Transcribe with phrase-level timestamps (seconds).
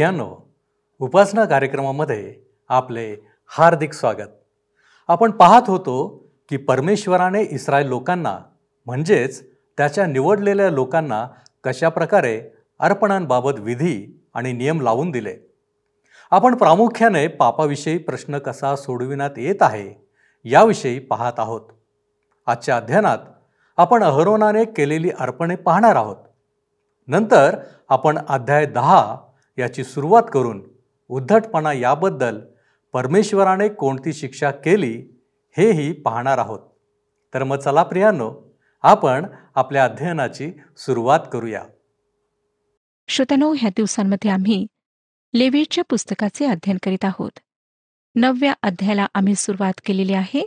[0.00, 0.52] प्रियांनो
[0.98, 2.34] उपासना कार्यक्रमामध्ये
[2.68, 4.30] आपले हार्दिक स्वागत.
[5.08, 8.38] आपण पाहत होतो की परमेश्वराने इस्रायल लोकांना
[8.86, 11.28] म्हणजेच त्याच्या निवडलेल्या लोकांना
[11.64, 12.42] कशा प्रकारे
[12.78, 15.36] अर्पणांबाबत विधी आणि नियम लावून दिले.
[16.30, 20.08] आपण प्रामुख्याने पापाविषयी प्रश्न कसा सोडविण्यात येत आहे
[20.44, 21.60] याविषयी पाहत आहोत.
[22.46, 23.18] आजच्या अध्ययनात
[23.76, 26.16] आपण अहरोनाने केलेली अर्पणे पाहणार आहोत.
[27.08, 27.56] नंतर
[27.88, 29.16] आपण अध्याय दहा
[29.60, 30.70] याची सुरुवात करून
[31.08, 32.40] उद्धटपणा याबद्दल
[32.92, 35.02] परमेश्वराने कोणती शिक्षा केली
[35.56, 36.60] हेही पाहणार आहोत.
[37.34, 41.64] तर मग चला प्रियांनो आपण आपल्या अध्ययनाची सुरुवात करूया.
[43.08, 44.66] श्रोत्यानो ह्या दिवसांमध्ये आम्ही
[45.34, 47.38] लेवीच्या पुस्तकाचे अध्ययन करीत आहोत.
[48.14, 50.46] नवव्या अध्यायाला आम्ही सुरुवात केलेली आहे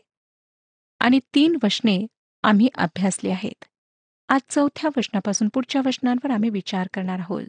[1.00, 2.08] आणि तीन वचने
[2.44, 3.66] आम्ही अभ्यासली आहेत.
[4.30, 7.44] आज चौथ्या वचनापासून पुढच्या वचनांवर आम्ही विचार करणार आहोत.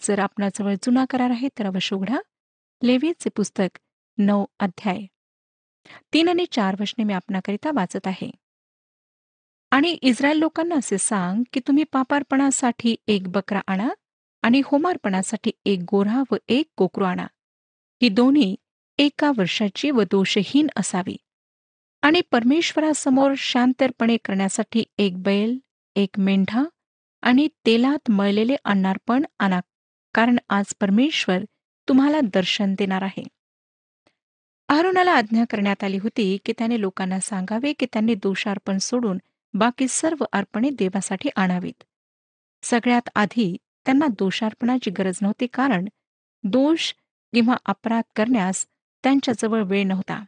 [0.00, 2.18] जर आपणाजवळ जुना करार आहे तर अवश्य उघडा.
[2.82, 3.78] लेवीचे पुस्तक
[4.18, 5.00] नऊ अध्याय.
[6.12, 8.30] तीन आणि चार वचने मी आपणाकरिता वाचत आहे.
[9.70, 13.88] आणि इस्रायल लोकांना असे सांग की तुम्ही पापार्पणासाठी एक बकरा आणा
[14.42, 17.26] आणि होमार्पणासाठी एक गोरा व एक कोकरू आणा.
[18.02, 18.56] ही दोन्ही
[18.98, 21.16] एका वर्षाची व दोषहीन असावी.
[22.02, 25.58] आणि परमेश्वरासमोर शांतपणे करण्यासाठी एक बैल
[25.96, 26.64] एक मेंढा
[27.22, 29.60] आणि तेलात मळलेले अन्नार्पण आणा.
[30.14, 31.38] कारण आज परमेश्वर
[31.88, 33.22] तुम्हाला दर्शन देणार आहे.
[34.68, 39.18] अहरोनाला आज्ञा करण्यात आली होती की त्याने लोकांना सांगावे की त्यांनी दोषार्पण सोडून
[39.54, 41.84] बाकी सर्व अर्पणे देवासाठी आणावीत.
[42.62, 45.88] सगळ्यात आधी त्यांना दोषार्पणाची गरज नव्हती कारण
[46.44, 46.92] दोष
[47.34, 48.66] किंवा अपराध करण्यास
[49.02, 50.24] त्यांच्याजवळ वेळ नव्हता.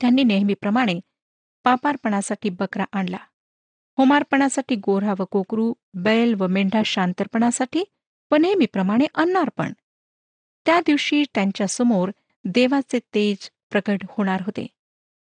[0.00, 1.00] त्यांनी नेहमीप्रमाणे
[1.64, 3.18] पापार्पणासाठी बकरा आणला.
[3.96, 7.84] होमार्पणासाठी गोरा व कोकरू बैल व मेंढा शांतर्पणासाठी
[8.32, 9.72] व नेहमीप्रमाणे अन्नार्पण
[10.66, 12.10] त्या दिवशी त्यांच्यासमोर
[12.44, 14.66] देवाचे तेज प्रकट होणार होते.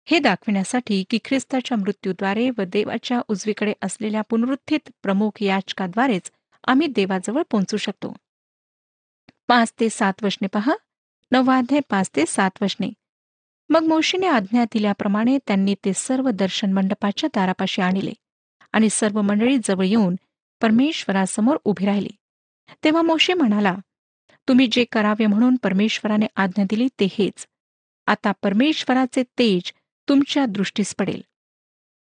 [0.05, 6.31] हे दाखविण्यासाठी की ख्रिस्ताच्या मृत्यूद्वारे व देवाच्या उजवीकडे असलेल्या पुनरुत्थित प्रमुख याचकाद्वारेच
[6.67, 8.15] आम्ही देवाजवळ पोहोचू शकतो.
[9.47, 10.75] पाच ते सात वशने पहा.
[11.31, 12.89] नववाध्याय पाच ते सात वशने.
[13.69, 18.13] मग मोशीने आज्ञा दिल्याप्रमाणे त्यांनी ते सर्व दर्शन मंडपाच्या दारापाशी आणले
[18.71, 20.15] आणि सर्व मंडळी जवळ येऊन
[20.61, 22.09] परमेश्वरासमोर उभी राहिली.
[22.83, 23.75] तेव्हा मोशे म्हणाला
[24.47, 27.47] तुम्ही जे करावे म्हणून परमेश्वराने आज्ञा दिली ते हेच
[28.07, 29.71] आता परमेश्वराचे तेज
[30.09, 31.21] तुमच्या दृष्टीस पडेल.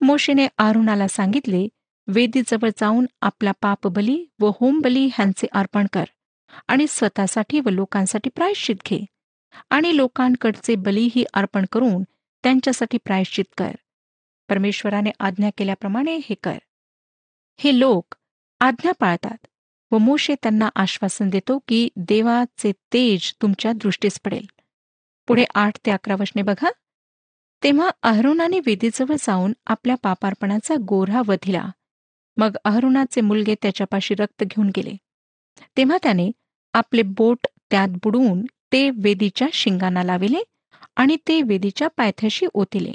[0.02, 1.68] मोशेने आरुणाला सांगितले
[2.08, 6.04] वेदीजवळ जाऊन आपला पापबली व होमबली ह्यांचे अर्पण कर
[6.68, 9.06] आणि स्वतःसाठी व लोकांसाठी प्रायश्चित घे
[9.70, 12.04] आणि लोकांकडचे बलीही अर्पण करून
[12.44, 13.72] त्यांच्यासाठी प्रायश्चित कर.
[14.50, 16.58] परमेश्वराने आज्ञा केल्याप्रमाणे हे कर.
[17.58, 18.16] हे लोक
[18.60, 19.48] आज्ञा पाळतात.
[19.94, 24.46] व मोशे त्यांना आश्वासन देतो की देवाचे तेज तुमच्या दृष्टीस पडेल.
[25.28, 26.72] पुढे आठ ते अकरा वचने बघा.
[27.64, 31.70] तेव्हा अहरुणाने वेदीजवळ जाऊन आपल्या पापार्पणाचा गोरा वधिला.
[32.38, 34.98] मग अहरुणाचे मुलगे त्याच्यापाशी रक्त घेऊन गेले.
[35.78, 36.32] तेव्हा त्याने
[36.74, 40.44] आपले बोट त्यात बुडवून ते वेदीच्या शिंगांना लाविले
[40.96, 42.92] आणि ते वेदीच्या पायथ्याशी ओतिले.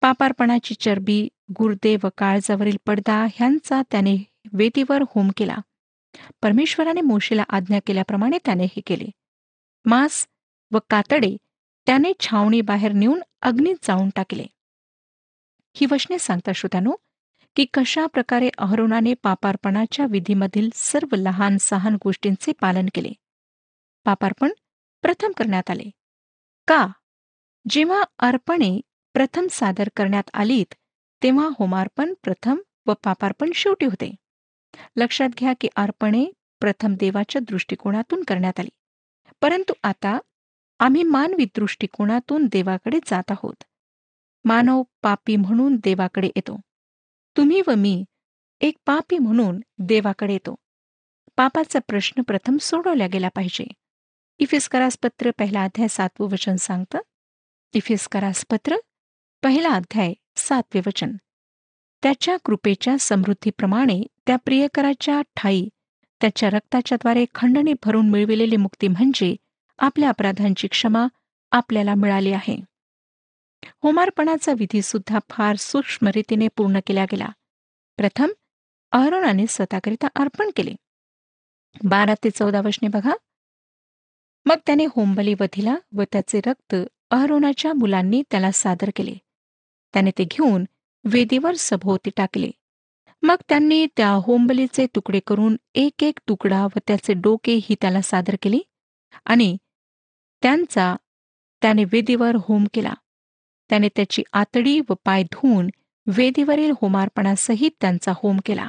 [0.00, 4.16] पापार्पणाची चरबी गुर्दे व काळजावरील पडदा ह्यांचा त्याने
[4.52, 5.56] वेदीवर होम केला.
[6.42, 9.04] परमेश्वराने मोशीला आज्ञा केल्याप्रमाणे त्याने हे केले.
[9.84, 10.26] मांस
[10.72, 11.36] व कातडे
[11.86, 14.44] त्याने छावणी बाहेर नेऊन अग्नीत जाऊन टाकले.
[15.72, 16.92] ही वचने सांगता श्रोत्यानो
[17.56, 23.08] की कशा प्रकारे अहरोनाने पापार्पणाच्या विधीमधील सर्व लहान सहान गोष्टींचे पालन केले.
[24.04, 24.48] पापार्पण
[25.02, 25.90] प्रथम करण्यात आले.
[26.68, 26.86] का?
[27.68, 28.80] जेव्हा अर्पणे
[29.12, 30.74] प्रथम सादर करण्यात आलीत
[31.22, 34.14] तेव्हा होमार्पण प्रथम व पापार्पण शेवटी होते.
[34.96, 36.24] लक्षात घ्या की अर्पणे
[36.60, 38.68] प्रथम देवाच्या दृष्टिकोनातून करण्यात आली.
[39.40, 40.18] परंतु आता
[40.78, 43.64] आम्ही मानवी दृष्टिकोनातून देवाकडे जात आहोत.
[44.44, 46.60] मानव पापी म्हणून देवाकडे येतो.
[47.36, 48.04] तुम्ही व मी
[48.60, 50.54] एक पापी म्हणून देवाकडे येतो.
[51.36, 53.64] पापाचा प्रश्न प्रथम सोडवला गेला पाहिजे.
[54.38, 56.98] इफिस्करासपत्र पहिला अध्याय सातवं वचन सांगतं.
[57.74, 58.76] इफिस्करासपत्र
[59.42, 61.10] पहिला अध्याय सातवे वचन.
[62.02, 65.68] त्याच्या कृपेच्या समृद्धीप्रमाणे त्या प्रियकराच्या ठाई
[66.20, 69.36] त्याच्या रक्ताच्याद्वारे खंडणी भरून मिळविलेली मुक्ती म्हणजे
[69.78, 71.06] आपल्या अपराधांची क्षमा
[71.50, 72.56] आपल्याला मिळाली आहे.
[73.82, 77.28] होमार्पणाचा विधी सुद्धा फार सूक्ष्म रीतीने पूर्ण केला गेला.
[77.96, 78.28] प्रथम
[78.92, 80.74] अहरोनाने स्वतःकरिता अर्पण केले.
[81.84, 83.12] बारा ते चौदा वशने बघा.
[84.44, 86.74] मग त्याने होमबली वधिला व त्याचे रक्त
[87.10, 89.14] अहरोनाच्या मुलांनी त्याला सादर केले.
[89.92, 90.64] त्याने ते घेऊन
[91.04, 92.50] वेदीवर सभोवती टाकले.
[93.22, 98.36] मग त्यांनी त्या होंबलीचे तुकडे करून एक एक तुकडा व त्याचे डोके ही त्याला सादर
[98.42, 98.60] केली
[99.24, 99.56] आणि
[100.42, 100.96] त्यांचा
[101.62, 102.94] त्याने वेदीवर होम केला.
[103.70, 105.68] त्याने त्याची आतडी व पाय धुवून
[106.06, 108.68] वेदीवरील होमार्पणासहित त्यांचा होम केला.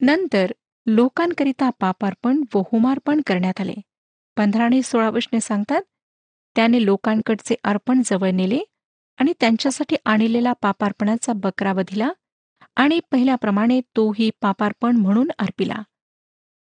[0.00, 0.52] नंतर
[0.86, 3.74] लोकांकरिता पापार्पण व होमार्पण करण्यात आले.
[4.36, 5.82] पंधरा आणि सोळा वशने सांगतात
[6.56, 8.58] त्याने लोकांकडचे अर्पण जवळ नेले
[9.16, 12.12] आणि त्यांच्यासाठी आणलेला पापार्पणाचा बकरा वधिला
[12.76, 15.82] आणि पहिल्याप्रमाणे तोही पापार्पण म्हणून अर्पिला.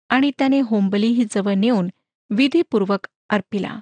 [0.09, 1.89] आणि त्याने होंबलीही जवळ नेऊन
[2.31, 3.81] विधीपूर्वक अर्पिला.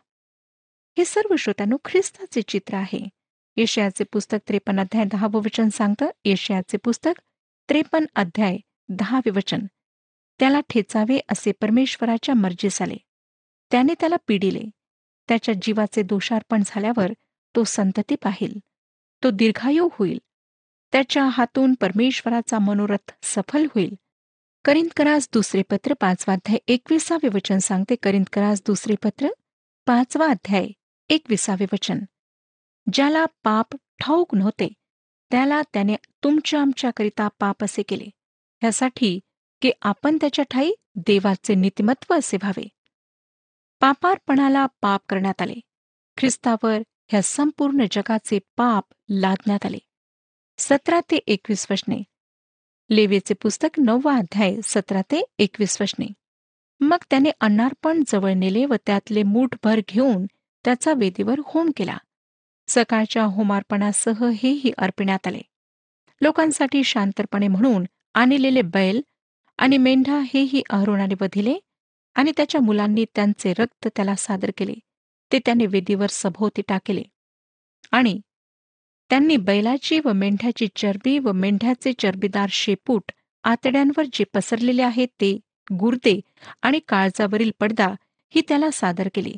[0.99, 3.09] हे सर्व श्रोत्यानो ख्रिस्ताचे चित्र आहे.
[3.56, 7.20] येशयाचे पुस्तक त्रेपन्न अध्याय दहावं वचन सांगतं येशयाचे पुस्तक
[7.69, 8.56] त्रेपन्न अध्याय
[8.88, 9.59] दहावे वचन.
[10.41, 12.97] त्याला ठेचावे असे परमेश्वराच्या मर्जीस आले.
[13.70, 14.62] त्याने त्याला पिडिले.
[15.29, 17.12] त्याच्या जीवाचे दोषार्पण झाल्यावर
[17.56, 18.58] तो संतती पाहिल.
[19.25, 20.19] तो दीर्घायू होईल.
[20.93, 23.94] त्याच्या हातून परमेश्वराचा मनोरथ सफल होईल.
[24.64, 27.94] करिंदकरास दुसरे पत्र पाचवा अध्याय एकविसावे वचन सांगते.
[27.94, 29.28] करिंदकरास दुसरे पत्र
[29.87, 30.69] पाचवा अध्याय
[31.08, 31.99] एकविसावे वचन.
[32.93, 34.72] ज्याला पाप ठाऊक नव्हते
[35.31, 38.06] त्याला त्याने तुमच्या आमच्याकरिता पाप असे केले.
[38.64, 39.20] यासाठी
[39.62, 42.69] की आपण त्याच्या ठाई देवाचे नीतिमत्व असे व्हावे.
[43.81, 45.54] पापार्पणाला पाप करण्यात आले.
[46.16, 46.78] ख्रिस्तावर
[47.12, 49.79] ह्या संपूर्ण जगाचे पाप लादण्यात आले.
[50.59, 52.03] सतरा ते एकवीस वचने.
[52.91, 56.06] लेवेचे पुस्तक नववा अध्याय सतरा ते एकवीस वचने.
[56.81, 60.26] मग त्याने अन्नार्पण जवळ नेले व त्यातले मूठभर घेऊन
[60.64, 61.99] त्याचा वेदीवर होम केला.
[62.69, 65.41] सकाळच्या होमार्पणासह हेही अर्पिण्यात आले.
[66.20, 69.00] लोकांसाठी शांतपणे म्हणून आणलेले बैल
[69.59, 71.55] आणि मेंढा हेही अहरुणाने बधिले
[72.14, 74.75] आणि त्याच्या मुलांनी त्यांचे रक्त त्याला सादर केले.
[75.32, 77.02] ते त्याने वेदीवर सभोवती टाकले.
[77.90, 78.20] आणि
[79.11, 83.12] त्यांनी बैलाची व मेंढ्याची चरबी व मेंढ्याचे चरबीदार शेपूट
[83.44, 85.32] आतड्यांवर जे पसरलेले आहेत ते
[85.70, 86.20] गुर्दे
[86.62, 87.87] आणि काळजावरील पडदा
[88.34, 89.34] ही त्याला सादर केली.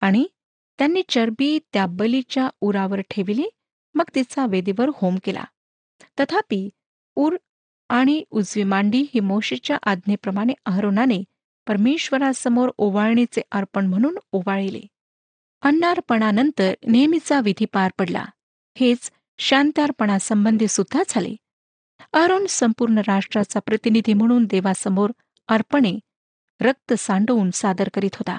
[0.00, 0.24] आणि
[0.78, 3.48] त्यांनी चरबी त्या बलीच्या उरावर ठेविली
[3.94, 5.44] मग तिचा वेदीवर होम केला.
[6.20, 6.68] तथापि
[7.16, 7.36] उर
[7.90, 11.22] आणि उजवी मांडी ही मोशीच्या आज्ञेप्रमाणे अहरोनाने
[11.66, 14.80] परमेश्वरासमोर ओवाळणीचे अर्पण म्हणून ओवाळिले.
[15.62, 18.24] अन्नार्पणानंतर नेहमीचा विधी पार पडला.
[18.78, 21.36] हेच शांतार्पणासंबंधी सुद्धा झाले.
[22.12, 25.10] अरुण संपूर्ण राष्ट्राचा प्रतिनिधी म्हणून देवासमोर
[25.48, 25.98] अर्पणे
[26.60, 28.36] रक्त सांडवून सादर करीत होता.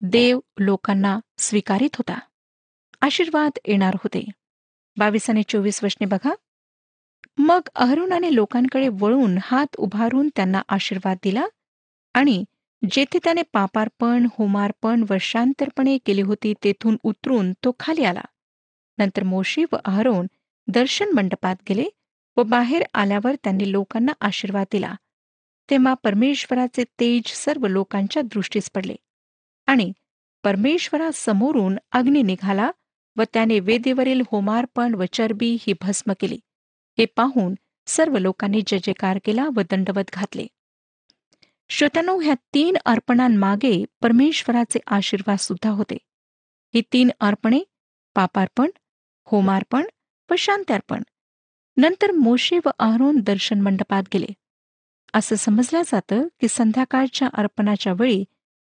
[0.00, 2.18] देव लोकांना स्वीकारित होता.
[3.00, 4.24] आशीर्वाद येणार होते.
[4.96, 6.34] बावीस आणि चोवीस वर्षने बघा.
[7.38, 11.46] मग अहरुणाने लोकांकडे वळून हात उभारून त्यांना आशीर्वाद दिला
[12.14, 12.44] आणि
[12.90, 18.22] जेथे त्याने पापार्पण होमार्पण व शांतर्पणे केली होती तेथून उतरून तो खाली आला.
[18.98, 20.26] नंतर मोशी व अहरोन
[20.68, 21.84] दर्शन मंडपात गेले
[22.36, 24.94] व बाहेर आल्यावर त्यांनी लोकांना आशीर्वाद दिला.
[25.70, 28.96] तेव्हा परमेश्वराचे तेज सर्व लोकांच्या दृष्टीस पडले
[29.66, 29.92] आणि
[30.44, 32.70] परमेश्वरासमोरून अग्नी निघाला
[33.16, 36.38] व त्याने वेदीवरील होमार्पण व चरबी ही भस्म केली.
[36.98, 37.54] हे पाहून
[37.86, 40.46] सर्व लोकांनी जयकार केला व दंडवत घातले.
[41.68, 45.98] श्रोत्यानो ह्या तीन अर्पणांमागे परमेश्वराचे आशीर्वाद सुद्धा होते.
[46.74, 47.60] ही तीन अर्पणे
[48.14, 48.70] पापार्पण
[49.26, 49.84] होमार्पण
[50.30, 51.02] व शांत्यार्पण.
[51.76, 54.26] नंतर मोशे व अहरोन दर्शन मंडपात गेले.
[55.14, 58.24] असं समजलं जातं की संध्याकाळच्या अर्पणाच्या वेळी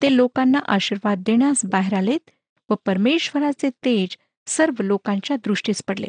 [0.02, 2.30] ते लोकांना आशीर्वाद देण्यास बाहेर आलेत
[2.70, 6.06] व परमेश्वराचे तेज सर्व लोकांच्या दृष्टीस पडले.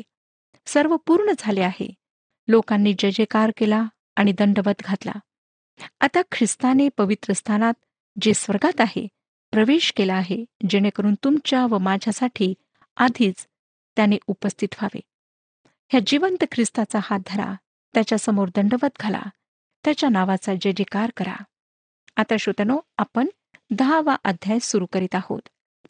[0.66, 1.94] सर्व पूर्ण झाले आहे.
[2.48, 5.12] लोकांनी जय जयकार केला आणि दंडवत घातला.
[6.00, 7.74] आता ख्रिस्ताने पवित्र स्थानात
[8.22, 9.08] जे स्वर्गात आहे
[9.52, 12.54] प्रवेश केला आहे जेणेकरून तुमच्या व माझ्यासाठी
[12.98, 13.48] आधीच
[13.96, 15.00] त्याने उपस्थित व्हावे.
[15.90, 17.54] ह्या जिवंत ख्रिस्ताचा हात धरा
[17.94, 19.22] त्याच्यासमोर दंडवत घाला
[19.84, 21.36] त्याच्या नावाचा जय जयकार करा.
[22.16, 23.28] आता श्रोतनो आपण
[23.72, 25.42] दहावा अध्याय सुरू करीत आहोत.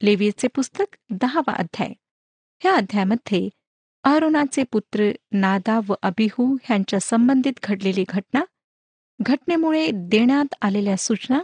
[0.02, 1.94] लेवीचे पुस्तक दहावा अध्याय.
[2.60, 3.50] ह्या अध्यायामध्ये
[4.04, 8.42] अरुणाचे पुत्र नादा व अबिहू ह्यांच्या संबंधित घडलेली घटना
[9.22, 11.40] घटनेमुळे देण्यात आलेल्या सूचना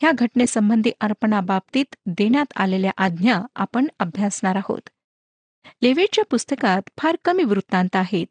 [0.00, 4.88] ह्या घटनेसंबंधी अर्पणाबाबतीत देण्यात आलेल्या आज्ञा आपण अभ्यासणार आहोत.
[5.82, 8.26] लेवेच्या पुस्तकात फार कमी वृत्तांत आहेत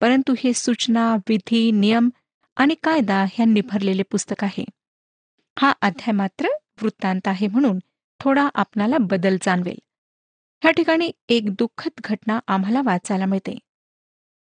[0.00, 2.08] परंतु हे सूचना विधी नियम
[2.56, 4.64] आणि कायदा ह्यांनी भरलेले पुस्तक आहे.
[5.58, 6.46] हा अध्याय मात्र
[6.82, 7.78] वृत्तांत आहे म्हणून
[8.20, 9.78] थोडा आपणाला बदल जाणवेल.
[10.62, 13.58] ह्या ठिकाणी एक दुःखद घटना आम्हाला वाचायला मिळते.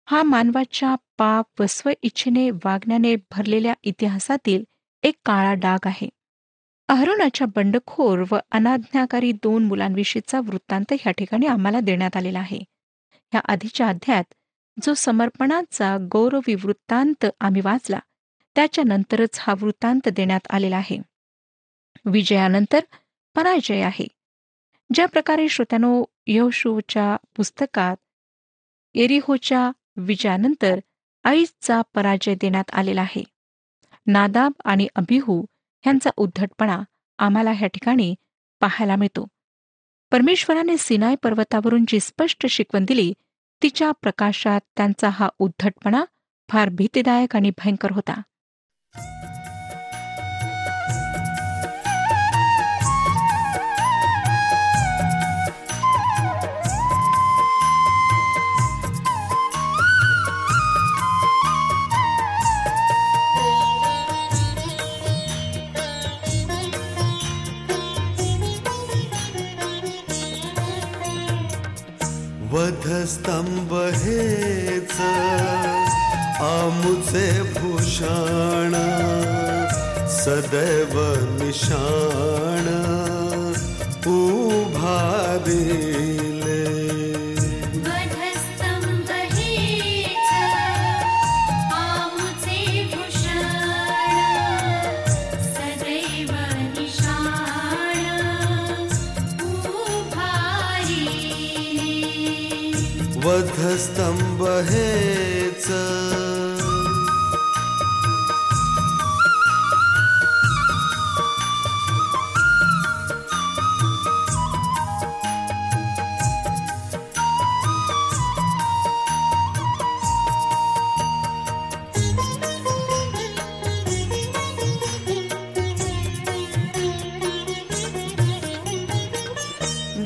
[0.05, 4.63] हा मानवाच्या पाप व स्वइच्छेने वागण्याने भरलेल्या इतिहासातील
[5.03, 6.09] एक काळा डाग आहे.
[6.87, 12.59] अहरोनाच्या बंडखोर व अनाज्ञाकारी दोन मुलांविषयीचा वृत्तांत ह्या ठिकाणी आम्हाला देण्यात आलेला आहे.
[13.11, 14.33] ह्या आधीच्या अध्यायात
[14.83, 17.99] जो समर्पणाचा गौरवी वृत्तांत आम्ही वाचला
[18.55, 20.97] त्याच्यानंतरच हा वृत्तांत देण्यात आलेला आहे.
[22.05, 22.79] विजयानंतर
[23.35, 24.07] पराजय आहे.
[24.93, 27.95] ज्या प्रकारे श्रोत्यानो यहोशूच्या पुस्तकात
[28.95, 30.79] एरिहोच्या विजयानंतर
[31.25, 33.23] ऐसचा पराजय देण्यात आलेला आहे.
[34.07, 35.45] नादाब आणि अभिहू
[35.83, 36.83] ह्यांचा उद्धटपणा
[37.17, 38.15] आम्हाला ह्या ठिकाणी
[38.59, 39.27] पाहायला मिळतो.
[40.11, 43.13] परमेश्वराने सिनाय पर्वतावरून जी स्पष्ट शिकवण दिली
[43.63, 46.05] तिच्या प्रकाशात त्यांचा हा उद्धटपणा
[46.49, 48.21] फार भीतीदायक आणि भयंकर होता.
[72.53, 74.91] वधस्तंभ हेच
[76.47, 78.75] आमुचे भूषण
[80.17, 80.93] सदैव
[81.39, 82.67] निशाण
[84.13, 84.99] उभा
[104.61, 105.67] हेच.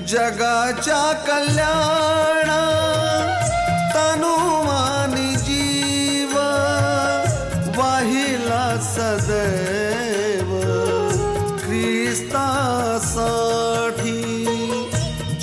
[0.08, 2.50] जगाच्या कल्याण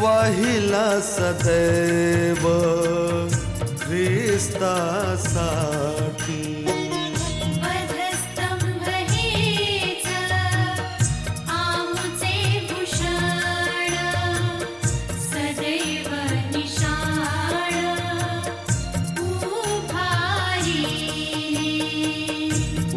[0.00, 2.49] वाहिला सदैव
[3.85, 4.75] ख्रिस्ता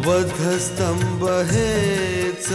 [0.06, 2.48] वधस्तंभ हेच.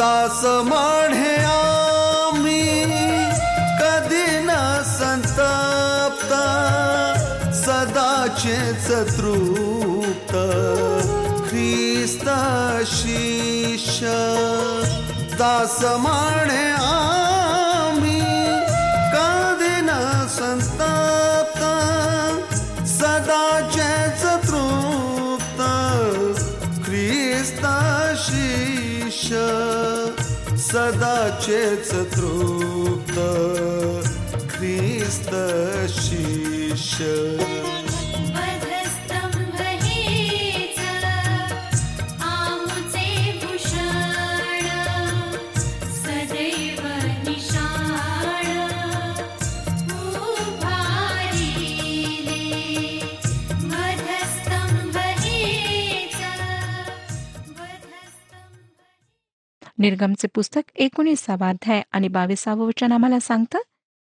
[0.00, 0.99] दासमा
[15.80, 18.20] समाणे आमी
[19.12, 19.76] कादे
[20.34, 21.62] संस्ताप्त
[22.90, 23.46] सदा
[23.76, 23.94] चे
[26.84, 28.02] क्रिस्ताशीष
[30.68, 32.06] सदा चे च
[34.52, 35.34] क्रिस्त
[59.80, 63.58] निर्गमचे पुस्तक एकोणीसावा अध्याय आणि बावीसावं वचन आम्हाला सांगतं?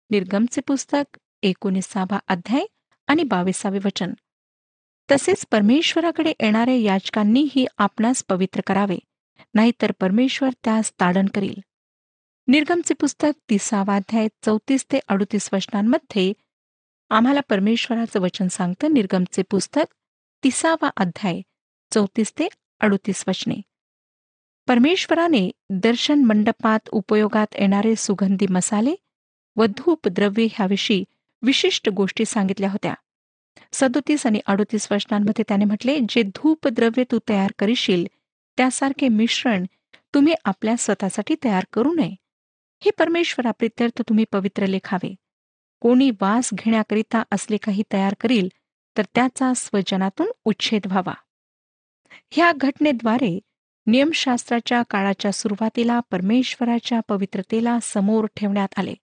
[0.10, 2.66] निर्गमचे पुस्तक एकोणीसावा अध्याय
[3.08, 4.14] आणि बावीसावे वचन.
[5.12, 8.98] तसेच परमेश्वराकडे येणाऱ्या याचकांनीही आपणास पवित्र करावे
[9.54, 11.54] नाहीतर परमेश्वर त्यास ताडण करील.
[12.48, 16.34] निर्गमचे पुस्तक तिसावा अध्याय चौतीस ते अडुतीस वचनांमध्ये
[17.10, 19.94] आम्हाला परमेश्वराचं वचन सांगतं निर्गमचे पुस्तक
[20.44, 21.42] तिसावा अध्याय
[21.92, 22.48] चौतीस ते
[22.82, 23.62] अडुतीस वचने.
[24.72, 28.96] परमेश्वराने दर्शन मंडपात उपयोगात येणारे सुगंधी मसाले
[29.56, 31.04] व धूप द्रव्ये ह्याविषयी
[31.42, 32.94] विशिष्ट गोष्टी सांगितल्या होत्या.
[33.74, 38.06] सदोतीस आणि अडोतीस वचनांमध्ये त्याने म्हटले जे धूप द्रव्य तू तयार करशील
[38.58, 39.66] त्यासारखे मिश्रण
[40.14, 42.16] तुम्ही आपल्या स्वतःसाठी तयार करू नये.
[42.80, 45.16] हे परमेश्वराप्रित्यर्थ तुम्ही पवित्र लेखावे.
[45.80, 48.50] कोणी वास घेण्याकरिता असले काही तयार करील
[48.98, 51.14] तर त्याचा स्वजनातून उच्छेद व्हावा.
[52.32, 53.40] ह्या घटनेद्वारे
[53.86, 58.94] नियमशास्त्राच्या काळाच्या सुरुवातीला परमेश्वराच्या पवित्रतेला समोर ठेवण्यात आले.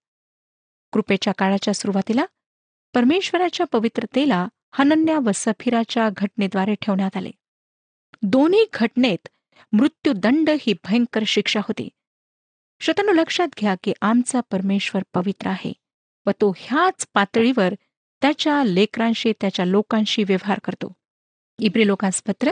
[0.92, 2.24] कृपेच्या काळाच्या सुरुवातीला
[2.94, 7.30] परमेश्वराच्या पवित्रतेला हनन्या व सफिराच्या घटनेद्वारे ठेवण्यात आले.
[8.22, 9.28] दोन्ही घटनेत
[9.72, 11.88] मृत्यूदंड ही भयंकर शिक्षा होती.
[12.80, 15.72] श्रोत्यानो लक्षात घ्या की आमचा परमेश्वर पवित्र आहे
[16.26, 17.74] व तो ह्याच पातळीवर
[18.22, 20.92] त्याच्या लेकरांशी त्याच्या लोकांशी व्यवहार करतो.
[21.58, 22.50] इब्री लोकांस पत्र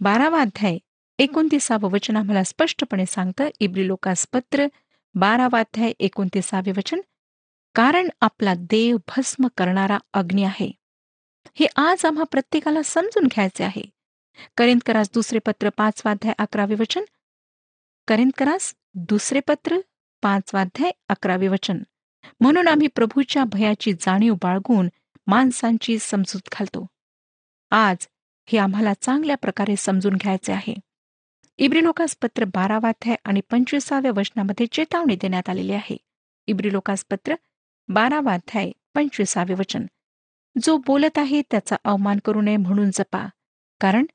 [0.00, 0.78] बारावा अध्याय
[1.18, 3.48] एकोणतीसावं वचन आम्हाला स्पष्टपणे सांगतं.
[3.60, 4.66] इब्री लोकास पत्र
[5.14, 7.00] बारावाध्याय एकोणतीसावे वचन.
[7.74, 10.70] कारण आपला देव भस्म करणारा अग्नी आहे.
[11.54, 13.82] हे आज आम्हा प्रत्येकाला समजून घ्यायचे आहे.
[14.56, 17.04] करिंदकरास दुसरे पत्र पाचवाध्याय अकरावे वचन.
[18.08, 19.76] करिंदकरास दुसरे पत्र
[20.22, 21.78] पाचवाध्याय अकरावे वचन.
[22.40, 24.88] म्हणून आम्ही प्रभूच्या भयाची जाणीव बाळगून
[25.26, 26.86] माणसांची समजूत घालतो.
[27.70, 27.96] आज
[28.46, 30.74] हे आम्हाला चांगल्या प्रकारे समजून घ्यायचे आहे.
[31.60, 35.96] इब्रिलोकास पत्र बारावाध्याय आणि पंचवीसाव्या वचनामध्ये चेतावणी देण्यात आलेली आहे.
[36.46, 37.34] इब्रिलोकास पत्र
[37.88, 39.86] बारावाध्याय पंचवीसावे वचन.
[40.62, 43.26] जो बोलत आहे त्याचा अवमान करू नये म्हणून जपा.
[43.80, 44.06] कारण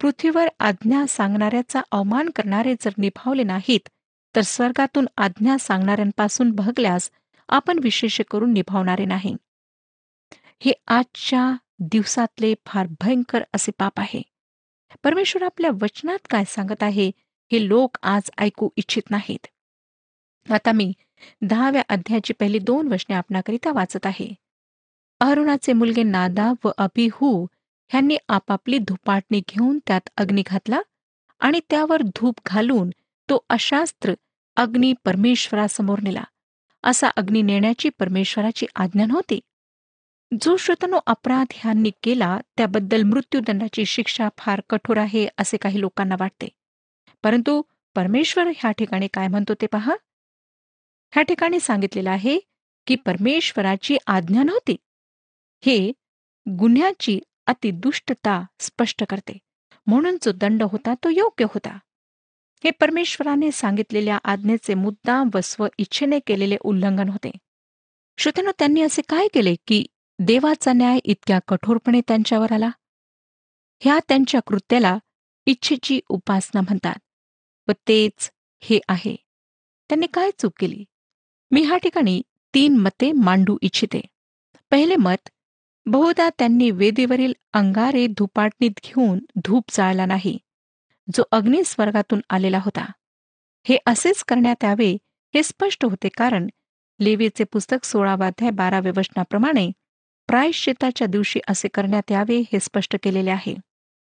[0.00, 3.88] पृथ्वीवर आज्ञा सांगणाऱ्याचा अवमान करणारे जर निभावले नाहीत
[4.36, 7.10] तर स्वर्गातून आज्ञा सांगणाऱ्यांपासून भगल्यास
[7.48, 9.36] आपण विशेष करून निभावणारे नाही.
[10.58, 14.22] हे आजच्या दिवसातले फार भयंकर असे पाप आहे.
[15.02, 17.10] परमेश्वर आपल्या वचनात काय सांगत आहे
[17.52, 19.46] हे लोक आज ऐकू इच्छित नाहीत.
[20.52, 20.92] आता मी
[21.42, 24.34] दहाव्या अध्यायाची पहिली दोन वचने आपणाकरिता वाचत आहे.
[25.20, 27.46] अरुणाचे मुलगे नादा व अभिहू
[27.88, 30.80] ह्यांनी आपापली धुपाटणी घेऊन त्यात अग्नी घातला
[31.40, 32.90] आणि त्यावर धूप घालून
[33.30, 34.14] तो अशास्त्र
[34.56, 36.22] अग्नी परमेश्वरासमोर नेला.
[36.84, 39.40] असा अग्नी नेण्याची परमेश्वराची आज्ञा नव्हती.
[40.40, 46.48] जो श्रोतांनो अपराध ह्यांनी केला त्याबद्दल मृत्यूदंडाची शिक्षा फार कठोर आहे असे काही लोकांना वाटते.
[47.22, 47.62] परंतु
[47.94, 49.94] परमेश्वर ह्या ठिकाणी काय म्हणतो ते पहा.
[51.12, 52.38] ह्या ठिकाणी सांगितलेलं आहे
[52.86, 54.76] की परमेश्वराची आज्ञा नव्हती.
[55.66, 55.92] हे
[56.58, 59.38] गुन्ह्याची अतिदुष्टता स्पष्ट करते.
[59.86, 61.78] म्हणून जो दंड होता तो योग्य होता.
[62.64, 67.30] हे परमेश्वराने सांगितलेल्या आज्ञेचे मुद्दाम व स्व इच्छेने केलेले उल्लंघन होते.
[68.18, 69.86] श्रोत्यानं त्यांनी असे काय केले की
[70.18, 72.70] देवाचा न्याय इतक्या कठोरपणे त्यांच्यावर आला?
[73.80, 74.98] ह्या त्यांच्या कृत्याला
[75.46, 76.94] इच्छेची उपासना म्हणतात.
[77.68, 79.16] व तेच हे आहे.
[79.88, 80.84] त्यांनी काय चूक केली?
[81.50, 82.22] मी ह्या ठिकाणी
[82.54, 84.00] तीन मते मांडू इच्छिते.
[84.70, 85.28] पहिले मत
[85.86, 90.38] बहुधा त्यांनी वेदीवरील अंगारे धुपाटणीत घेऊन धूप जाळला नाही.
[91.16, 92.92] जो अग्नी स्वर्गातून आलेला होता.
[93.68, 94.96] हे असेच करण्यात यावे
[95.34, 96.46] हे स्पष्ट होते कारण
[97.00, 99.70] लेवीचे पुस्तक सोळावाध्याय बाराव्या वचनाप्रमाणे
[100.26, 103.54] प्रायश्चिताच्या दिवशी असे करण्यात यावे हे स्पष्ट केलेले आहे.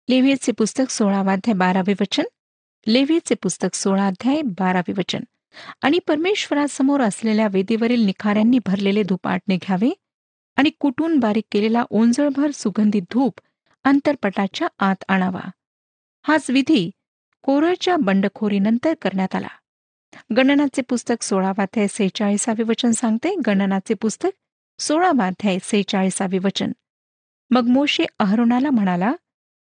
[0.08, 2.24] लेवीचे पुस्तक सोळावाध्याय बारावे वचन
[2.86, 5.20] लेवीचे पुस्तक सोळा अध्याय बारावे वचन.
[5.82, 9.90] आणि परमेश्वरासमोर असलेल्या वेदीवरील निखाऱ्यांनी भरलेले धुपाटणे घ्यावे
[10.56, 13.40] आणि कुटून बारीक केलेला ओंजळभर सुगंधित धूप
[13.84, 15.40] अंतरपटाच्या आत आणावा.
[16.22, 16.90] हाच विधी
[17.42, 19.48] कोरळच्या बंडखोरीनंतर करण्यात आला.
[20.36, 23.34] गणनाचे पुस्तक सोळावाध्याय सेहेचाळीसावे वचन सांगते.
[23.46, 24.30] गणनाचे पुस्तक
[24.78, 26.72] सोळावाध्याय सेहेचाळीसावे वचन.
[27.50, 29.12] मग मोशे अहरुणाला म्हणाला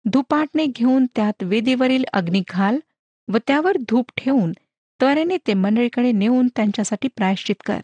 [0.05, 2.79] धुपाटणे घेऊन त्यात वेदीवरील अग्नी घाल
[3.27, 4.51] व त्यावर धूप ठेवून
[4.99, 7.79] त्वरेने ते मंडळीकडे नेऊन त्यांच्यासाठी प्रायश्चित कर.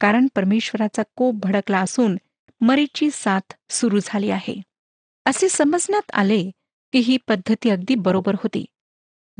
[0.00, 2.16] कारण परमेश्वराचा कोप भडकला असून
[2.60, 4.62] मरीची साथ सुरू झाली आहे.
[5.24, 6.50] असे समजण्यात आले
[6.92, 8.64] की ही पद्धती अगदी बरोबर होती.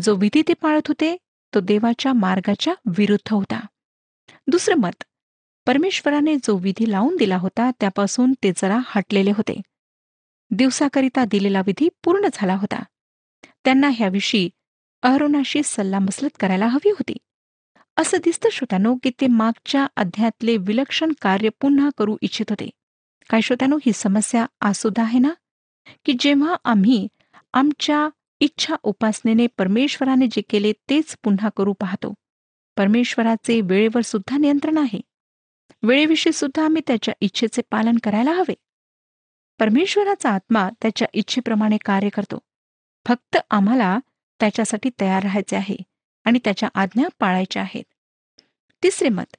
[0.03, 1.17] जो विधी ते पाळत होते
[1.55, 3.67] तो देवाच्या मार्गाच्या विरुद्ध होता.
[4.47, 5.05] दुसरं मत
[5.67, 9.61] परमेश्वराने जो विधी लावून दिला होता त्यापासून ते जरा हटलेले होते.
[10.51, 12.83] दिवसाकरिता दिलेला विधी पूर्ण झाला होता.
[13.65, 14.51] त्यांना ह्याविषयी
[15.03, 17.17] अहरोनाशी सल्लामसलत करायला हवी होती.
[17.97, 22.71] असं दिसतं श्रोत्यानो की ते मागच्या अध्यायातले विलक्षण कार्य पुन्हा करू इच्छित होते.
[23.31, 25.31] काय श्रोत्यानो ही समस्या आसुद्धा आहे ना?
[26.05, 27.09] की जेव्हा आम्ही
[27.53, 28.09] आमच्या
[28.41, 32.15] इच्छा उपासनेने परमेश्वराने जे केले तेच पुन्हा करू पाहतो.
[32.77, 35.01] परमेश्वराचे वेळेवर सुद्धा नियंत्रण आहे.
[35.87, 38.55] वेळेविषयी सुद्धा आम्ही त्याच्या इच्छेचे पालन करायला हवे.
[39.59, 42.39] परमेश्वराचा आत्मा त्याच्या इच्छेप्रमाणे कार्य करतो.
[43.07, 43.99] फक्त आम्हाला
[44.41, 45.77] त्याच्यासाठी तयार राहायचे आहे
[46.25, 47.85] आणि त्याच्या आज्ञा पाळायच्या आहेत.
[48.83, 49.37] तिसरे मत.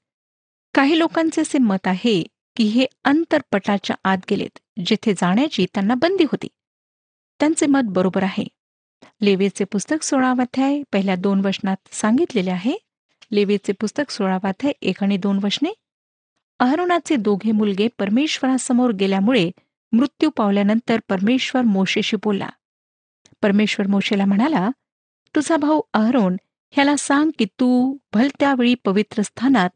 [0.73, 2.23] काही लोकांचे असे मत आहे
[2.55, 6.47] की हे अंतरपटाच्या आत गेलेत जेथे जाण्याची त्यांना बंदी होती.
[7.39, 8.47] त्यांचे मत बरोबर आहे.
[9.21, 12.77] लेवेचे पुस्तक सोळावाध्याय पहिल्या दोन वचनात सांगितलेले आहे.
[13.31, 15.73] लेवेचे पुस्तक सोळावाध्याय एक आणि दोन वचने
[16.59, 19.51] अहरोनाचे दोघे मुलगे परमेश्वरासमोर गेल्यामुळे
[19.91, 22.49] मृत्यू पावल्यानंतर परमेश्वर मोशेशी बोलला.
[23.41, 24.69] परमेश्वर मोशेला म्हणाला
[25.35, 26.35] तुझा भाऊ अहरोन
[26.71, 29.69] ह्याला सांग की तू भलत्यावेळी पवित्र स्थानात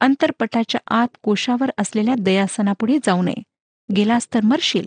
[0.00, 3.42] अंतरपटाच्या आत कोशावर असलेल्या दयासनापुढे जाऊ नये.
[3.96, 4.86] गेलास तर मरशील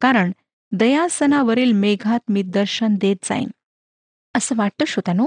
[0.00, 0.32] कारण
[0.72, 3.48] दयासनावरील मेघात मी दर्शन देत जाईन.
[4.34, 5.26] असं वाटतं श्रोत्यानो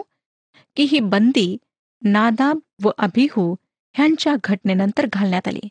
[0.75, 1.57] की ही बंदी
[2.03, 3.55] नादाब व अभिहू
[3.99, 5.67] ह्यांच्या घटनेनंतर घालण्यात आली.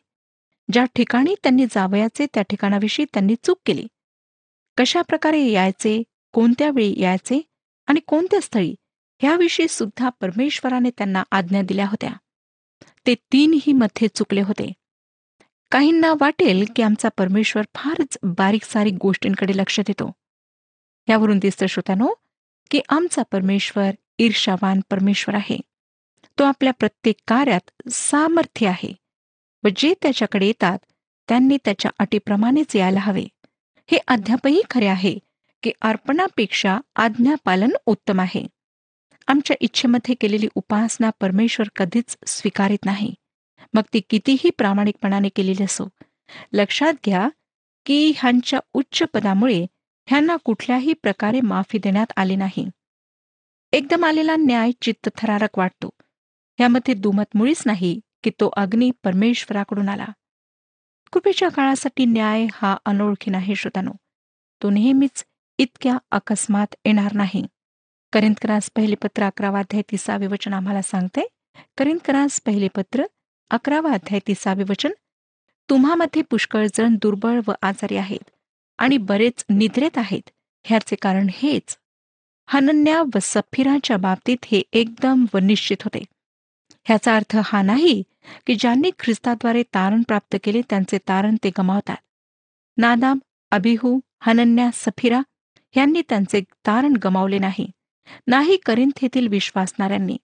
[0.71, 3.87] ज्या ठिकाणी त्यांनी जावयाचे त्या ठिकाणाविषयी त्यांनी चूक केली.
[4.77, 7.41] कशा प्रकारे यायचे कोणत्या वेळी यायचे
[7.87, 8.75] आणि कोणत्या स्थळी
[9.21, 12.09] ह्याविषयी सुद्धा परमेश्वराने त्यांना आज्ञा दिल्या होत्या.
[13.07, 14.73] ते तीनही मध्ये चुकले होते.
[15.71, 20.11] काहींना वाटेल की आमचा परमेश्वर फारच बारीक सारीक गोष्टींकडे लक्ष देतो.
[21.07, 22.13] यावरून दिसतं श्रोत्यानो
[22.71, 25.57] की आमचा परमेश्वर ईर्षावान परमेश्वर आहे.
[26.39, 28.93] तो आपल्या प्रत्येक कार्यात सामर्थ्य आहे
[29.63, 30.79] व जे त्याच्याकडे येतात
[31.29, 33.23] त्यांनी त्याच्या अटीप्रमाणेच यायला हवे.
[33.91, 35.17] हे अद्यापही खरे आहे
[35.63, 38.47] की अर्पणापेक्षा आज्ञापालन उत्तम आहे.
[39.27, 43.13] आमच्या इच्छेमध्ये केलेली उपासना परमेश्वर कधीच स्वीकारित नाही.
[43.73, 45.87] मग ती कितीही प्रामाणिकपणाने केलेली असो
[46.53, 47.29] लक्षात घ्या
[47.85, 49.65] की ह्यांच्या उच्च पदामुळे
[50.07, 52.67] ह्यांना कुठल्याही प्रकारे माफी देण्यात आली नाही.
[53.71, 55.89] एकदम आलेला न्याय चित्तथरारक वाटतो.
[56.59, 60.05] यामध्ये दुमत मुळीच नाही की तो अग्नी परमेश्वराकडून आला.
[61.13, 63.91] कृपेच्या काळासाठी न्याय हा अनोळखी नाही श्रोतानो.
[64.63, 65.25] तो नेहमीच
[65.57, 67.45] इतक्या अकस्मात येणार नाही.
[68.13, 71.27] करिंदकरास पहिले पत्र अकरावा अध्याय तिसावे वचन आम्हाला सांगते.
[71.77, 73.03] करिंदकरास पहिले पत्र
[73.49, 74.91] अकरावा अध्याय तिसावे वचन.
[75.69, 78.29] तुम्हामध्ये पुष्कळ जण दुर्बळ व आजारी आहेत
[78.77, 80.29] आणि बरेच निद्रेत आहेत.
[80.63, 81.77] ह्याचे कारण हेच.
[82.47, 86.03] हनन्या व सफिराच्या बाबतीत हे एकदम व निश्चित होते.
[86.89, 88.03] ह्याचा अर्थ हा नाही
[88.47, 91.97] की ज्यांनी ख्रिस्ताद्वारे तारण प्राप्त केले त्यांचे तारण ते गमावतात.
[92.77, 93.17] नादाब
[93.51, 95.21] अभिहू हनन्या सफिरा
[95.75, 97.67] यांनी त्यांचे तारण गमावले नाही.
[98.27, 100.17] नाही करिंथ येथील विश्वासणाऱ्यांनी.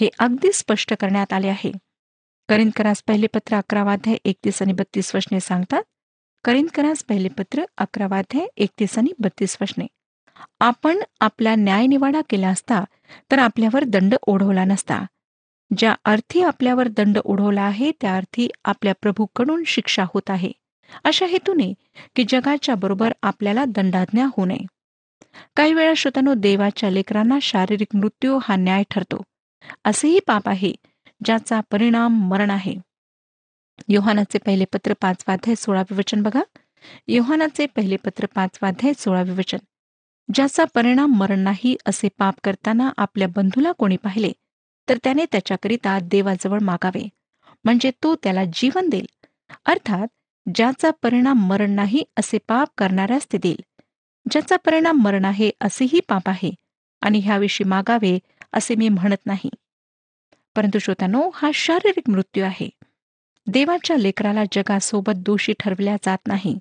[0.00, 1.72] हे अगदी स्पष्ट करण्यात आले आहे.
[2.48, 5.82] करिंदकरास पहिले पत्र अकरावाध्याय एकतीस आणि बत्तीस वशने सांगतात.
[6.44, 9.86] करिंदकरास पहिले पत्र अकरावाध्याय एकतीस आणि बत्तीस वशने
[10.60, 12.84] आपण आपला न्यायनिवाडा केला असता
[13.30, 15.04] तर आपल्यावर दंड ओढवला नसता.
[15.76, 20.52] ज्या अर्थी आपल्यावर दंड ओढवला आहे त्या अर्थी आपल्या प्रभूकडून शिक्षा होत आहे.
[21.04, 21.74] अशा हेतूने
[22.16, 24.66] की जगाच्या बरोबर आपल्याला दंडाज्ञा होऊ नये.
[25.56, 29.22] काही वेळा श्रोतानो देवाच्या लेकरांना शारीरिक मृत्यू हा न्याय ठरतो.
[29.84, 30.74] असेही पाप आहे
[31.24, 32.74] ज्याचा परिणाम मरण आहे.
[33.88, 36.42] योहानाचे पहिले पत्र पाचवाध्याय सोळावे वचन बघा.
[37.08, 39.58] योहानाचे पहिले पत्र पाचवाध्याय सोळावे वचन.
[40.34, 44.32] ज्याचा परिणाम मरण नाही असे पाप करताना आपल्या बंधूला कोणी पाहिले?
[44.88, 47.08] तर त्याने त्याच्याकरिता देवाजवळ मागावे.
[47.64, 49.06] म्हणजे तो त्याला जीवन देईल.
[49.66, 50.06] अर्थात
[50.54, 53.60] ज्याचा परिणाम मरण नाही असे पाप करणाऱ्यास ते देईल.
[54.30, 56.50] ज्याचा परिणाम मरण आहे असेही पाप आहे.
[57.00, 58.18] आणि ह्याविषयी मागावे
[58.52, 59.50] असे मी म्हणत नाही.
[60.56, 62.70] परंतु श्रोतानो हा शारीरिक मृत्यू आहे.
[63.46, 66.58] देवाच्या लेकराला जगासोबत दोषी ठरवल्या जात नाही.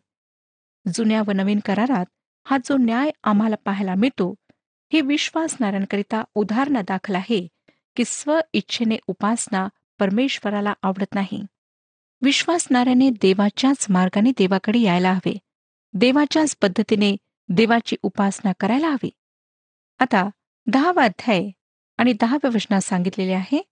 [0.94, 2.06] जुन्या व नवीन करारात
[2.46, 4.36] हा जो न्याय आम्हाला पाहायला मिळतो
[4.94, 7.48] हे विश्वासणाऱ्यांकरिता उदाहरणा दाखल आहे.
[7.96, 11.44] की स्व इच्छेने उपासना परमेश्वराला आवडत नाही.
[12.22, 15.38] विश्वासणाऱ्याने देवाच्याच मार्गाने देवाकडे यायला हवे.
[15.94, 17.18] देवाच्याच पद्धतीने
[17.50, 19.10] देवाची उपासना करायला हवी.
[20.00, 20.30] आता
[20.68, 21.50] दहावा अध्याय
[21.98, 23.64] आणि दहाव्या वचनात सांगितलेले आहे.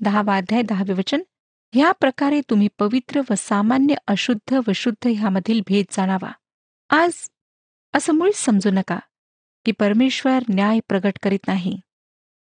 [0.00, 1.22] दहावा अध्याय दहावे वचन.
[1.72, 6.32] ह्या प्रकारे तुम्ही पवित्र व सामान्य अशुद्ध व शुद्ध ह्यामधील भेद जाणावा.
[6.90, 7.12] आज
[7.92, 8.98] असं मुळीच समजू नका
[9.64, 11.80] की परमेश्वर न्याय प्रगट करीत नाही.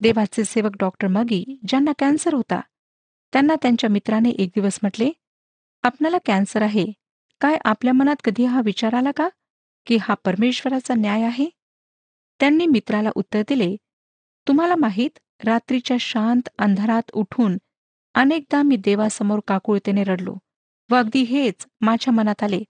[0.04, 2.60] देवाचे सेवक डॉक्टर मगी ज्यांना कॅन्सर होता.
[3.34, 5.10] त्यांना त्यांच्या मित्राने एक दिवस म्हटले
[5.84, 6.86] आपणाला कॅन्सर आहे.
[7.42, 9.28] काय आपल्या मनात कधी हा विचार आला का?
[9.88, 11.50] की हा परमेश्वराचा न्याय आहे?
[12.40, 13.76] त्यांनी मित्राला उत्तर दिले
[14.48, 17.58] तुम्हाला माहीत रात्रीच्या शांत अंधारात उठून
[18.16, 20.36] अनेकदा मी देवासमोर काकुळतेने रडलो
[20.90, 22.62] व अगदी हेच माझ्या मनात आले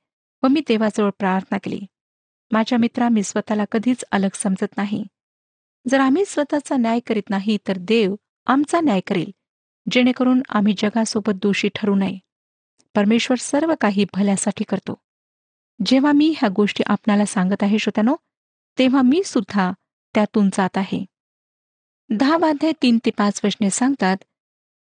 [0.44, 1.80] व मी देवाजवळ प्रार्थना केली.
[2.52, 5.04] माझ्या मित्रा मी स्वतःला कधीच अलग समजत नाही.
[5.86, 8.16] जर आम्ही स्वतःचा न्याय करीत नाही तर देव
[8.48, 9.32] आमचा न्याय करेल
[9.92, 12.18] जेणेकरून आम्ही जगासोबत दोषी ठरू नये.
[12.96, 15.00] परमेश्वर सर्व काही भल्यासाठी करतो.
[15.80, 18.16] जेव्हा मी ह्या गोष्टी आपणाला सांगत आहे श्रोत्यानो
[18.78, 19.72] तेव्हा मी सुद्धा
[20.16, 21.04] त्यातून जात आहे.
[22.10, 24.18] दहा वाध्याय तीन ते पाच वचने सांगतात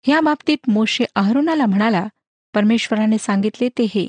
[0.06, 2.08] ह्या बाबतीत मोशे आहरुणाला म्हणाला
[2.54, 4.08] परमेश्वराने सांगितले ते हे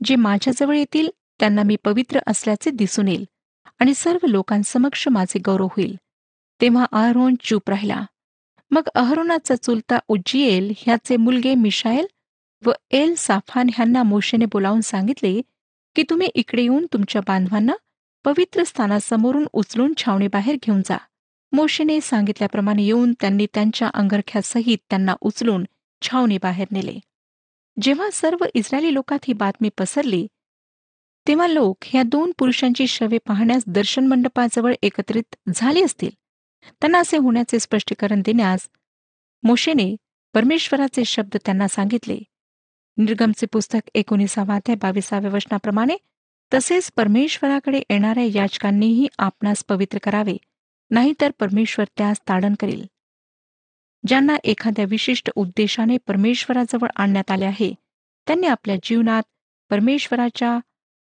[0.00, 1.08] जे माझ्याजवळ येतील
[1.40, 3.24] त्यांना मी पवित्र असल्याचे दिसून येईल
[3.78, 5.96] आणि सर्व लोकांसमक्ष माझे गौरव होईल.
[6.60, 8.04] तेव्हा अहरोन चूप राहिला.
[8.70, 12.06] मग अहरोनाचा चुलता उज्जिएल ह्याचे मुलगे मिशाएल
[12.66, 15.40] व एल साफान ह्यांना मोशेने बोलावून सांगितले
[15.96, 17.72] की तुम्ही इकडे येऊन तुमच्या बांधवांना
[18.24, 20.96] पवित्र स्थानासमोरून उचलून छावणीबाहेर घेऊन जा.
[21.52, 25.64] मोशेने सांगितल्याप्रमाणे येऊन त्यांनी त्यांच्या अंगरख्यासहित त्यांना उचलून
[26.02, 26.98] छावणीबाहेर नेले.
[27.82, 30.26] जेव्हा सर्व इस्रायली लोकात ही बातमी पसरली
[31.28, 36.10] तेव्हा लोक ह्या दोन पुरुषांची शवे पाहण्यास दर्शन मंडपाजवळ एकत्रित झाले असतील.
[36.66, 38.68] त्यांना असे होण्याचे स्पष्टीकरण देण्यास
[39.42, 39.96] मोशेने
[40.34, 42.18] परमेश्वराचे शब्द त्यांना सांगितले.
[42.96, 45.96] निर्गमचे पुस्तक एकोणीसावा ते बावीसाव्या वचनाप्रमाणे
[46.54, 50.36] तसेच परमेश्वराकडे येणाऱ्या याचकांनीही आपणास पवित्र करावे
[50.90, 52.84] नाहीतर परमेश्वर त्यास ताडण करेल.
[54.06, 57.74] ज्यांना एखाद्या विशिष्ट उद्देशाने परमेश्वराजवळ आणण्यात आले आहे
[58.26, 59.22] त्यांनी आपल्या जीवनात
[59.70, 60.58] परमेश्वराच्या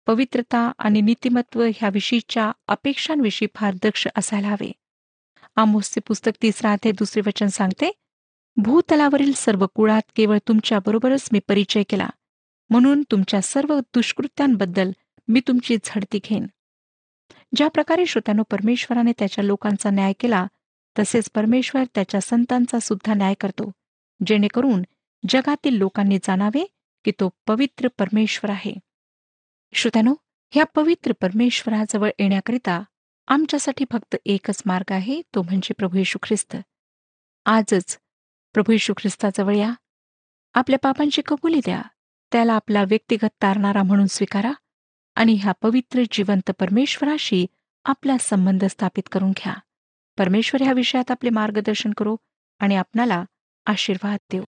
[0.07, 4.71] पवित्रता आणि नीतिमत्व ह्याविषयीच्या अपेक्षांविषयी फार दक्ष असायला हवे.
[5.55, 7.91] आमोसचे पुस्तक तिसरा अध्याय दुसरे वचन सांगते
[8.57, 12.09] भूतलावरील सर्व कुळात केवळ तुमच्याबरोबरच मी परिचय केला.
[12.69, 14.91] म्हणून तुमच्या सर्व दुष्कृत्यांबद्दल
[15.27, 16.45] मी तुमची झडती घेईन.
[17.55, 20.47] ज्या प्रकारे श्रोत्यानो परमेश्वराने त्याच्या लोकांचा न्याय केला
[20.99, 23.71] तसेच परमेश्वर त्याच्या संतांचा सुद्धा न्याय करतो
[24.27, 24.81] जेणेकरून
[25.29, 26.65] जगातील लोकांनी जाणावे
[27.05, 28.73] की तो पवित्र परमेश्वर आहे.
[29.73, 30.13] श्रोत्यानो
[30.51, 32.83] ह्या पवित्र परमेश्वराजवळ येण्याकरिता
[33.27, 36.57] आमच्यासाठी फक्त एकच मार्ग आहे तो म्हणजे प्रभू येशू ख्रिस्त.
[37.45, 37.99] आजच
[38.53, 39.71] प्रभू येशू ख्रिस्ताजवळ या.
[40.53, 41.81] आपल्या पापांची कबुली द्या.
[42.31, 44.51] त्याला आपला व्यक्तिगत तारणारा म्हणून स्वीकारा
[45.15, 47.45] आणि ह्या पवित्र जिवंत परमेश्वराशी
[47.85, 49.53] आपला संबंध स्थापित करून घ्या.
[50.17, 52.15] परमेश्वर ह्या विषयात आपले मार्गदर्शन करू
[52.59, 53.25] आणि आपणाला
[53.65, 54.43] आशीर्वाद देऊ.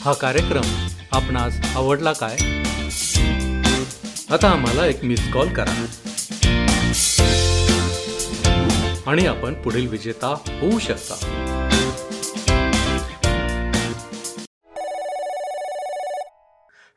[0.00, 2.36] हा कार्यक्रम आपणास आवडला काय?
[4.30, 5.86] आता आम्हाला एक मिस कॉल करा.
[9.06, 11.14] आणि आपण पुढील विजेता होऊ शकता.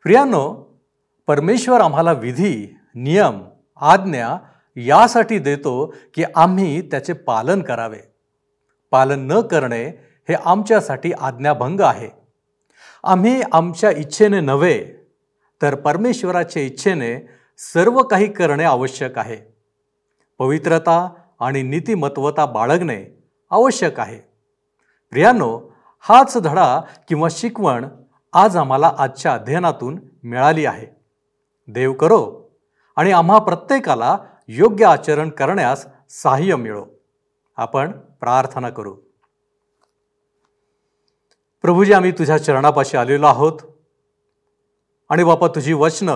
[0.04, 0.70] प्रियांनो
[1.28, 3.42] परमेश्वर आम्हाला विधी नियम
[3.76, 4.38] आज्ञा
[4.76, 8.00] यासाठी देतो की आम्ही त्याचे पालन करावे.
[8.92, 9.86] पालन न करणे
[10.30, 12.10] हे आमच्यासाठी आज्ञाभंग आहे.
[13.04, 14.86] आम्ही आमच्या इच्छेने नव्हे
[15.62, 19.38] तर परमेश्वराच्या इच्छेने सर्व काही करणे आवश्यक आहे.
[20.40, 23.06] पवित्रता आणि नीतिमत्वता बाळगणे
[23.50, 24.20] आवश्यक आहे.
[25.10, 27.86] प्रियानो हाच धडा किंवा शिकवण
[28.34, 30.88] आज आम्हाला आजच्या अध्ययनातून मिळाली आहे.
[31.68, 32.50] देव करो
[32.96, 36.86] आणि आम्हा प्रत्येकाला योग्य आचरण करण्यास सहाय्य मिळो.
[37.58, 38.96] आपण प्रार्थना करू.
[41.62, 43.60] प्रभूजी आम्ही तुझ्या चरणापाशी आलेलो आहोत
[45.10, 46.16] आणि बापा तुझी वचनं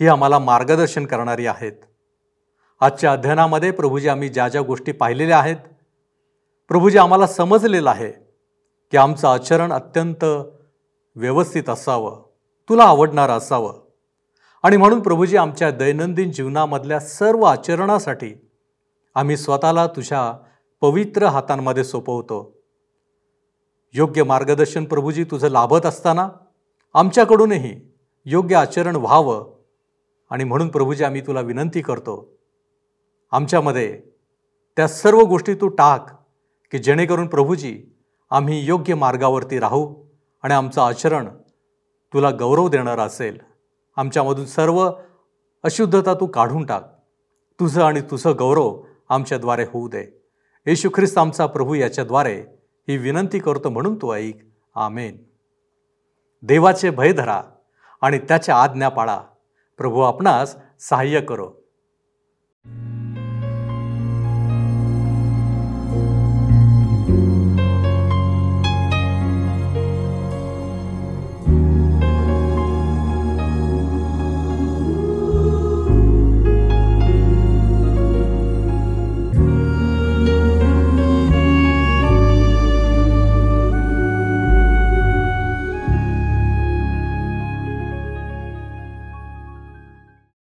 [0.00, 1.72] ही आम्हाला मार्गदर्शन करणारी आहेत.
[2.82, 5.56] आजच्या अध्ययनामध्ये प्रभूजी आम्ही ज्या ज्या गोष्टी पाहिलेल्या आहेत
[6.68, 8.12] प्रभूजी आम्हाला समजलेलं आहे
[8.90, 10.24] की आमचं आचरण अत्यंत
[11.16, 12.22] व्यवस्थित असावं
[12.68, 13.80] तुला आवडणारं असावं.
[14.62, 18.34] आणि म्हणून प्रभूजी आमच्या दैनंदिन जीवनामधल्या सर्व आचरणासाठी
[19.14, 20.38] आम्ही स्वतःला तुझ्या
[20.80, 22.62] पवित्र हातांमध्ये सोपवतो.
[23.92, 26.28] योग्य मार्गदर्शन प्रभूजी तुझं लाभत असताना
[26.94, 27.80] आमच्याकडूनही
[28.24, 29.52] योग्य आचरण व्हावं.
[30.30, 32.41] आणि म्हणून प्रभूजी आम्ही तुला विनंती करतो
[33.32, 34.02] आमच्यामध्ये
[34.76, 36.06] त्या सर्व गोष्टी तू टाक
[36.70, 37.82] की जेणेकरून प्रभूजी
[38.30, 40.04] आम्ही योग्य मार्गावरती राहू
[40.42, 41.28] आणि आमचं आचरण
[42.12, 43.38] तुला गौरव देणारं असेल.
[43.96, 44.90] आमच्यामधून सर्व
[45.62, 46.98] अशुद्धता तू काढून टाक.
[47.60, 50.22] तुझं आणि तुझं गौरव आमच्याद्वारे होऊ दे.
[50.66, 52.44] येशू ख्रिस्त आमचा प्रभू याच्याद्वारे
[52.88, 54.38] ही विनंती करतो म्हणून तू ऐक.
[54.74, 55.24] आमेन.
[56.42, 57.42] देवाचे भय धरा
[58.00, 59.20] आणि त्याच्या आज्ञा पाळा.
[59.78, 61.61] प्रभू आपणास सहाय्य करो.